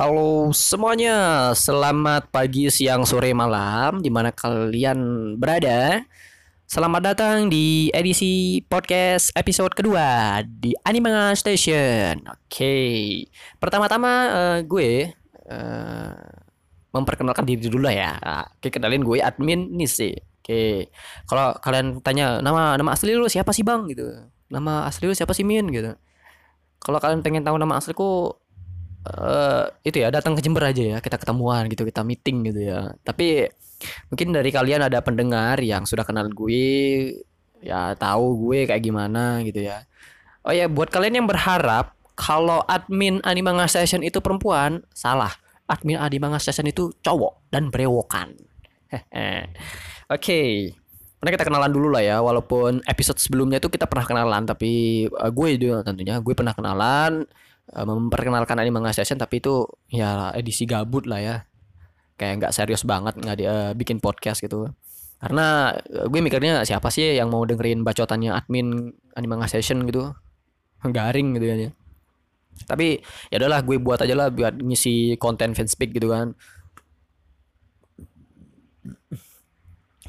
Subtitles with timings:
[0.00, 4.96] Halo semuanya, selamat pagi, siang, sore, malam Di mana kalian
[5.36, 6.08] berada.
[6.64, 12.16] Selamat datang di edisi podcast episode kedua Di Anime Station.
[12.32, 13.28] Oke
[13.60, 15.12] Pertama-tama uh, gue
[15.52, 16.16] uh,
[16.96, 18.12] Memperkenalkan diri dulu lah ya.
[18.56, 20.88] Oke, kenalin gue admin Nisi Oke
[21.28, 23.84] Kalau kalian tanya Nama nama asli lu siapa sih bang?
[23.84, 24.16] Gitu.
[24.48, 25.68] Nama asli lu siapa sih Min?
[25.68, 25.92] Gitu.
[26.80, 28.40] Kalau kalian pengen tahu nama asliku
[29.06, 32.92] uh, itu ya datang ke Jember aja ya kita ketemuan gitu kita meeting gitu ya.
[33.04, 33.48] Tapi
[34.12, 37.16] mungkin dari kalian ada pendengar yang sudah kenal gue
[37.60, 39.84] ya tahu gue kayak gimana gitu ya.
[40.44, 45.32] Oh ya buat kalian yang berharap kalau admin Animanga Station itu perempuan salah.
[45.70, 48.36] Admin Animanga Station itu cowok dan brewokan.
[48.92, 49.46] Oke.
[50.10, 50.50] Okay.
[51.20, 55.28] Karena kita kenalan dulu lah ya, walaupun episode sebelumnya itu kita pernah kenalan, tapi uh,
[55.28, 57.28] gue juga tentunya gue pernah kenalan,
[57.74, 61.36] uh, memperkenalkan anime session tapi itu ya edisi gabut lah ya.
[62.20, 64.70] Kayak nggak serius banget nggak dia uh, bikin podcast gitu.
[65.20, 70.12] Karena uh, gue mikirnya siapa sih yang mau dengerin bacotannya admin anime session gitu?
[70.80, 71.56] Garing gitu ya
[72.66, 73.00] tapi
[73.32, 76.36] ya udahlah gue buat aja lah buat ngisi konten fanspeak gitu kan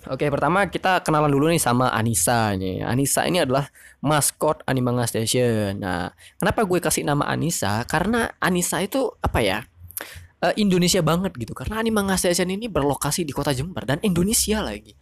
[0.10, 2.82] Oke, pertama kita kenalan dulu nih sama Anissa nih.
[2.82, 3.70] Anissa ini adalah
[4.02, 5.78] maskot Animanga Station.
[5.78, 6.10] Nah,
[6.42, 7.86] kenapa gue kasih nama Anissa?
[7.86, 9.62] Karena Anissa itu apa ya?
[10.42, 11.54] Uh, Indonesia banget gitu.
[11.54, 14.98] Karena Animanga Station ini berlokasi di kota Jember dan Indonesia lagi.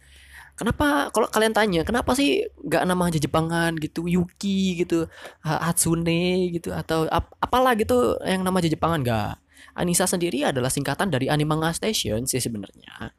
[0.52, 5.08] Kenapa kalau kalian tanya, kenapa sih nggak nama aja Jepangan gitu, Yuki gitu,
[5.40, 9.32] Hatsune gitu atau ap apalah gitu yang nama aja Jepangan nggak?
[9.80, 13.16] Anissa sendiri adalah singkatan dari Animanga Station sih sebenarnya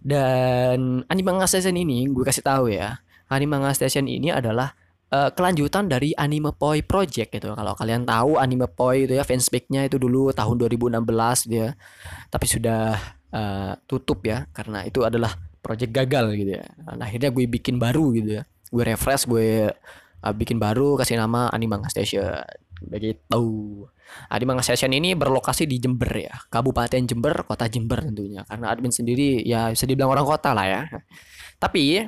[0.00, 2.98] dan Anime Station ini gue kasih tahu ya.
[3.32, 4.76] Anime Station ini adalah
[5.14, 7.54] uh, kelanjutan dari Anime Poi Project gitu.
[7.54, 11.74] Kalau kalian tahu Anime Poi itu ya fanspage-nya itu dulu tahun 2016 dia.
[12.28, 12.98] Tapi sudah
[13.30, 15.34] uh, tutup ya karena itu adalah
[15.64, 16.64] project gagal gitu ya.
[16.66, 18.42] Dan akhirnya gue bikin baru gitu ya.
[18.68, 19.70] Gue refresh, gue
[20.24, 22.42] uh, bikin baru kasih nama Anime Station.
[22.88, 23.44] Begitu.
[24.28, 28.44] Adimang Session ini berlokasi di Jember ya, Kabupaten Jember, Kota Jember tentunya.
[28.44, 30.82] Karena admin sendiri ya bisa dibilang orang kota lah ya.
[31.56, 32.04] Tapi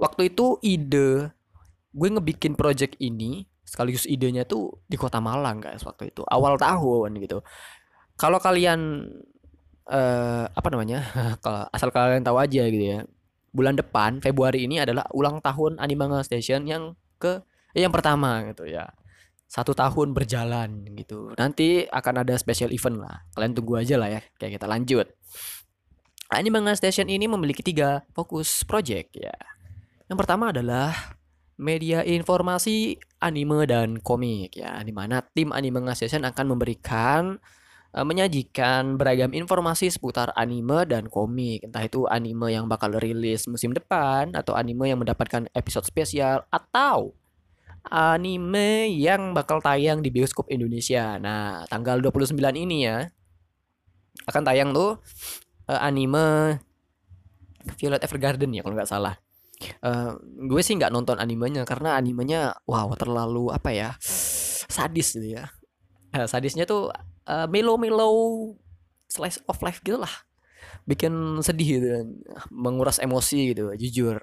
[0.00, 1.30] waktu itu ide
[1.90, 7.18] gue ngebikin project ini sekaligus idenya tuh di Kota Malang guys waktu itu awal tahun
[7.22, 7.42] gitu.
[8.18, 9.06] Kalau kalian
[9.86, 11.06] uh, apa namanya?
[11.44, 13.00] kalau asal kalian tahu aja gitu ya.
[13.50, 17.42] Bulan depan Februari ini adalah ulang tahun Animanga Station yang ke
[17.74, 18.90] yang pertama gitu ya
[19.50, 21.34] satu tahun berjalan gitu.
[21.34, 23.26] Nanti akan ada special event lah.
[23.34, 24.22] Kalian tunggu aja lah ya.
[24.38, 25.06] Kayak kita lanjut.
[26.30, 29.34] Anime Station ini memiliki tiga fokus project ya.
[30.06, 31.18] Yang pertama adalah
[31.58, 37.36] media informasi anime dan komik ya, di mana tim Anime Station akan memberikan
[37.92, 43.74] uh, menyajikan beragam informasi seputar anime dan komik, entah itu anime yang bakal rilis musim
[43.74, 47.18] depan atau anime yang mendapatkan episode spesial atau
[47.88, 51.16] anime yang bakal tayang di bioskop Indonesia.
[51.16, 53.08] Nah, tanggal 29 ini ya
[54.28, 55.00] akan tayang tuh
[55.70, 56.58] uh, anime
[57.80, 59.16] Violet Evergarden ya kalau nggak salah.
[59.84, 60.16] Uh,
[60.48, 63.90] gue sih nggak nonton animenya karena animenya wow terlalu apa ya
[64.68, 65.48] sadis gitu ya.
[66.12, 66.90] Uh, sadisnya tuh
[67.28, 68.08] uh, melo-melo
[69.08, 70.12] slice of life gitu lah.
[70.88, 71.12] Bikin
[71.44, 71.88] sedih gitu,
[72.48, 74.20] menguras emosi gitu, jujur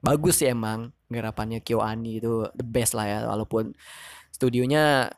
[0.00, 3.74] bagus sih emang garapannya Kyoani itu the best lah ya walaupun
[4.32, 5.12] studionya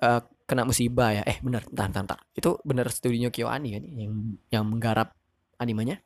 [0.00, 1.22] uh, kena musibah ya.
[1.24, 2.20] Eh bener entar entar, entar.
[2.36, 4.12] itu bener studionya Kyoani kan yang
[4.52, 5.16] yang menggarap
[5.56, 6.00] animenya?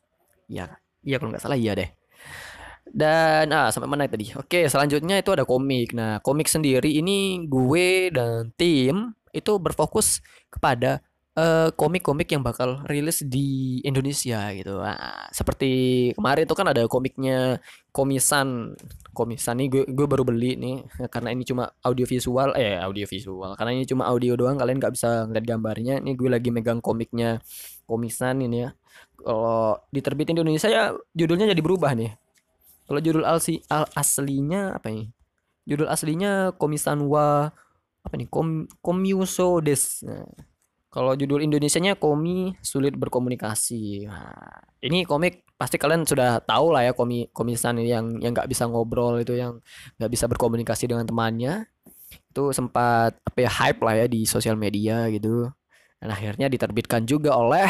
[0.46, 1.90] Ya iya kalau nggak salah iya deh.
[2.88, 4.32] Dan ah sampai mana tadi?
[4.38, 5.92] Oke selanjutnya itu ada komik.
[5.92, 11.04] Nah komik sendiri ini gue dan tim itu berfokus kepada
[11.38, 14.82] eh, komik-komik yang bakal rilis di Indonesia gitu.
[14.82, 15.70] Nah, seperti
[16.18, 17.62] kemarin itu kan ada komiknya
[17.94, 18.74] Komisan.
[19.14, 23.54] Komisan nih gue gue baru beli nih karena ini cuma audio visual eh audio visual.
[23.58, 25.94] Karena ini cuma audio doang kalian nggak bisa ngeliat gambarnya.
[26.02, 27.42] Ini gue lagi megang komiknya
[27.86, 28.70] Komisan ini ya.
[29.18, 32.14] Kalau diterbitin di Indonesia ya judulnya jadi berubah nih.
[32.88, 35.12] Kalau judul alsi, al aslinya apa ini?
[35.68, 37.52] Judul aslinya Komisan wa
[38.00, 38.30] apa nih?
[38.32, 40.00] Kom Komyuso des.
[40.06, 40.24] Nah,
[40.88, 44.08] kalau judul Indonesianya Komi sulit berkomunikasi.
[44.08, 48.64] Nah, ini komik pasti kalian sudah tahu lah ya komik komisan yang yang nggak bisa
[48.64, 49.60] ngobrol itu yang
[50.00, 51.68] nggak bisa berkomunikasi dengan temannya.
[52.32, 55.52] Itu sempat apa ya hype lah ya di sosial media gitu.
[56.00, 57.68] Dan akhirnya diterbitkan juga oleh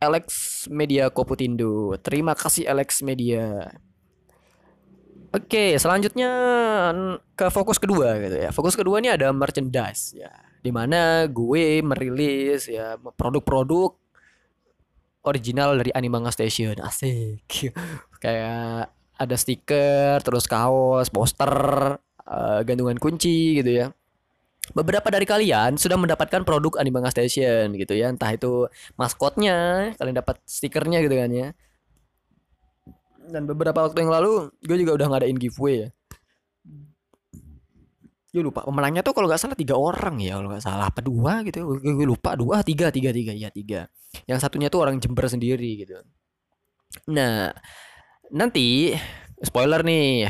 [0.00, 0.26] Alex
[0.72, 1.92] Media Koputindo.
[2.00, 3.68] Terima kasih Alex Media.
[5.34, 6.30] Oke, selanjutnya
[7.36, 8.48] ke fokus kedua gitu ya.
[8.48, 10.32] Fokus kedua ini ada merchandise ya
[10.66, 13.94] di mana gue merilis ya produk-produk
[15.22, 16.74] original dari Animanga Station.
[16.82, 17.46] Asik.
[18.24, 21.54] Kayak ada stiker terus kaos poster
[22.26, 23.86] uh, gantungan kunci gitu ya.
[24.74, 28.10] Beberapa dari kalian sudah mendapatkan produk Animanga Station gitu ya.
[28.10, 28.66] Entah itu
[28.98, 31.48] maskotnya kalian dapat stikernya gitu kan ya.
[33.26, 35.95] Dan beberapa waktu yang lalu gue juga udah ngadain giveaway ya
[38.34, 40.86] gue lupa pemenangnya tuh kalau nggak salah tiga orang ya kalau nggak salah.
[40.90, 41.78] Apa dua gitu.
[41.78, 42.34] Gue, lupa.
[42.34, 43.32] Dua tiga tiga tiga.
[43.32, 43.88] Ya tiga.
[44.28, 45.96] Yang satunya tuh orang Jember sendiri gitu.
[47.12, 47.52] Nah
[48.32, 48.92] nanti
[49.40, 50.28] spoiler nih.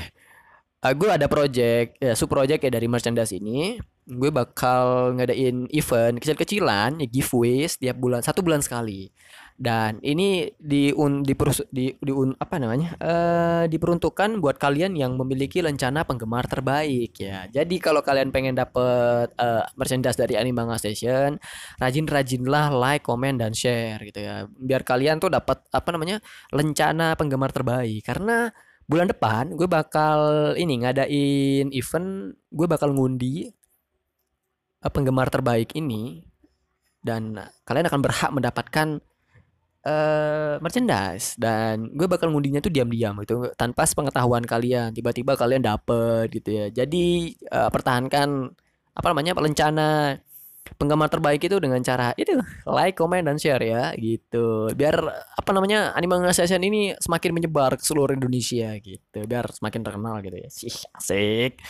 [0.85, 6.23] Uh, gue ada project ya sub project ya dari merchandise ini gue bakal ngadain event
[6.23, 9.11] kecil-kecilan ya giveaway setiap bulan satu bulan sekali.
[9.57, 11.33] Dan ini di un di,
[11.73, 17.49] di, di un, apa namanya uh, diperuntukkan buat kalian yang memiliki rencana penggemar terbaik ya.
[17.49, 21.41] Jadi kalau kalian pengen dapet uh, merchandise dari Animanga Station
[21.81, 24.45] rajin-rajinlah like comment dan share gitu ya.
[24.45, 26.21] Biar kalian tuh dapat apa namanya
[26.53, 28.05] rencana penggemar terbaik.
[28.05, 28.53] Karena
[28.87, 33.51] bulan depan gue bakal ini ngadain event gue bakal ngundi
[34.91, 36.25] penggemar terbaik ini
[37.03, 38.99] dan kalian akan berhak mendapatkan
[39.87, 46.35] uh, merchandise dan gue bakal ngundinya tuh diam-diam gitu tanpa sepengetahuan kalian tiba-tiba kalian dapet
[46.35, 47.07] gitu ya jadi
[47.55, 48.51] uh, pertahankan
[48.97, 50.19] apa namanya rencana
[50.75, 52.35] penggemar terbaik itu dengan cara itu
[52.67, 54.67] like, comment dan share ya gitu.
[54.75, 54.99] Biar
[55.39, 59.23] apa namanya anime session ini semakin menyebar ke seluruh Indonesia gitu.
[59.31, 60.49] Biar semakin terkenal gitu ya.
[60.51, 61.63] Sih asik.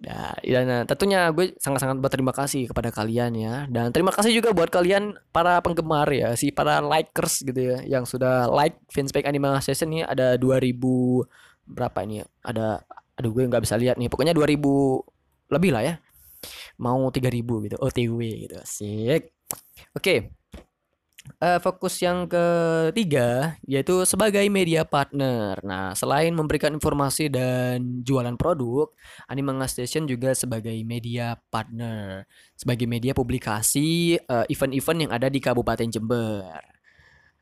[0.00, 3.54] Ya, dan nah, tentunya gue sangat-sangat berterima kasih kepada kalian ya.
[3.68, 8.08] Dan terima kasih juga buat kalian para penggemar ya, si para likers gitu ya yang
[8.08, 10.72] sudah like fanspage Anime Session ini ada 2000
[11.68, 12.26] berapa ini ya?
[12.40, 12.66] Ada
[13.20, 14.08] aduh gue nggak bisa lihat nih.
[14.08, 15.94] Pokoknya 2000 lebih lah ya.
[16.80, 17.76] Mau 3000 gitu.
[17.76, 18.56] OTW gitu.
[18.56, 19.36] Asik.
[19.92, 20.00] Oke.
[20.00, 20.39] Okay
[21.40, 25.58] uh, fokus yang ketiga yaitu sebagai media partner.
[25.64, 28.92] Nah, selain memberikan informasi dan jualan produk,
[29.26, 35.88] Animanga Station juga sebagai media partner, sebagai media publikasi eh, event-event yang ada di Kabupaten
[35.88, 36.44] Jember.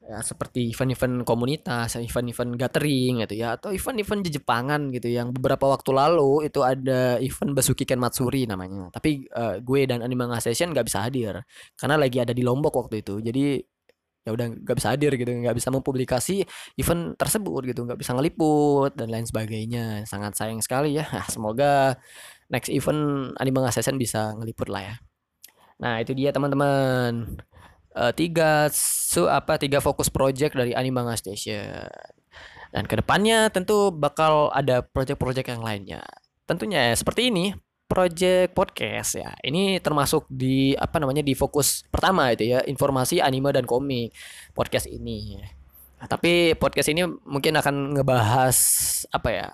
[0.08, 5.92] Ya, seperti event-event komunitas, event-event gathering gitu ya, atau event-event Jepangan gitu yang beberapa waktu
[5.92, 8.88] lalu itu ada event Basuki Ken Matsuri namanya.
[8.88, 11.44] Tapi uh, gue dan Animanga Station gak bisa hadir
[11.76, 13.20] karena lagi ada di Lombok waktu itu.
[13.20, 13.60] Jadi
[14.28, 16.44] ya udah nggak bisa hadir gitu nggak bisa mempublikasi
[16.76, 20.04] event tersebut gitu nggak bisa ngeliput dan lain sebagainya.
[20.04, 21.08] Sangat sayang sekali ya.
[21.08, 21.96] Nah, semoga
[22.52, 24.94] next event anime session bisa ngeliput lah ya.
[25.80, 27.40] Nah itu dia teman-teman.
[27.98, 31.88] Uh, tiga su apa tiga fokus project dari anime station
[32.72, 36.00] dan ke depannya tentu bakal ada project-project yang lainnya.
[36.44, 37.52] Tentunya seperti ini
[37.88, 39.32] project podcast ya.
[39.40, 44.12] Ini termasuk di apa namanya di fokus pertama itu ya, informasi anime dan komik
[44.52, 45.40] podcast ini.
[45.98, 48.56] Nah, tapi podcast ini mungkin akan ngebahas
[49.10, 49.48] apa ya?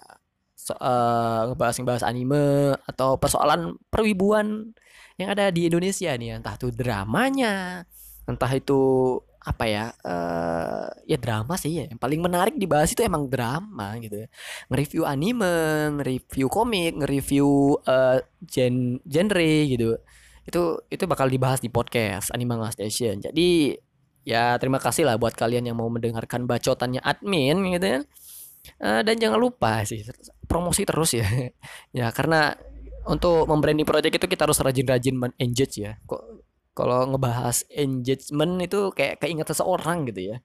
[0.59, 4.75] So, uh, ngebahas ngebahas anime atau persoalan perwibuan
[5.15, 7.87] yang ada di Indonesia nih, entah itu dramanya,
[8.27, 11.85] entah itu apa ya uh, ya drama sih ya.
[11.87, 14.29] Yang paling menarik dibahas itu emang drama gitu ya.
[14.73, 15.55] Nge-review anime
[16.01, 17.49] nge-review komik nge-review
[17.85, 20.01] uh, gen genre gitu.
[20.49, 23.21] Itu itu bakal dibahas di podcast Anime Station.
[23.21, 23.77] Jadi
[24.25, 28.01] ya terima kasih lah buat kalian yang mau mendengarkan bacotannya admin gitu ya.
[28.81, 30.01] Uh, dan jangan lupa sih
[30.49, 31.29] promosi terus ya.
[31.99, 32.57] Ya karena
[33.05, 36.01] untuk membranding project itu kita harus rajin-rajin men-engage ya.
[36.09, 36.23] Kok
[36.75, 40.37] kalau ngebahas engagement itu kayak keinget seseorang gitu ya.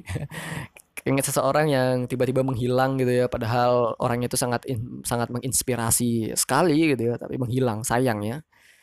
[1.00, 6.92] Keinget seseorang yang tiba-tiba menghilang gitu ya padahal orangnya itu sangat in, sangat menginspirasi sekali
[6.92, 8.42] gitu ya tapi menghilang sayang ya.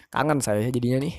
[0.10, 1.14] Kangen saya jadinya nih.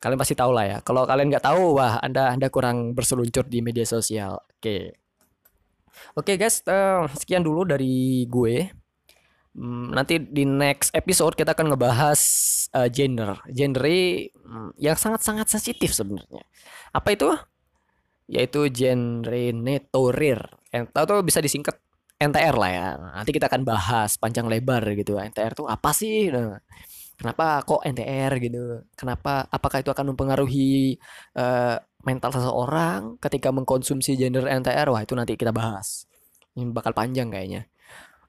[0.00, 0.76] Kalian pasti tahu lah ya.
[0.80, 4.40] Kalau kalian nggak tahu wah anda anda kurang berseluncur di media sosial.
[4.56, 4.58] Oke.
[4.58, 4.82] Okay.
[6.16, 8.79] oke okay, guys uh, sekian dulu dari gue
[9.50, 12.20] Hmm, nanti di next episode kita akan ngebahas
[12.70, 13.98] uh, genre, genre
[14.30, 16.46] hmm, yang sangat-sangat sensitif sebenarnya.
[16.94, 17.34] Apa itu?
[18.30, 20.38] Yaitu genre netorir.
[20.70, 21.82] Atau bisa disingkat
[22.20, 22.88] NTR lah ya.
[23.18, 25.18] Nanti kita akan bahas panjang lebar gitu.
[25.18, 26.30] NTR itu apa sih?
[26.30, 26.62] Nah,
[27.18, 28.86] kenapa kok NTR gitu?
[28.94, 29.50] Kenapa?
[29.50, 30.94] Apakah itu akan mempengaruhi
[31.34, 31.74] uh,
[32.06, 34.86] mental seseorang ketika mengkonsumsi genre NTR?
[34.94, 36.06] Wah itu nanti kita bahas.
[36.54, 37.66] Ini bakal panjang kayaknya.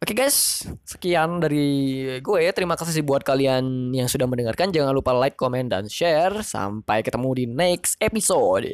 [0.02, 2.42] Oke guys, sekian dari gue.
[2.58, 4.74] Terima kasih buat kalian yang sudah mendengarkan.
[4.74, 6.42] Jangan lupa like, comment, dan share.
[6.42, 8.66] Sampai ketemu di next episode.